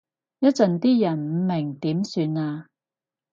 [0.39, 2.65] 一陣啲人唔明點算啊？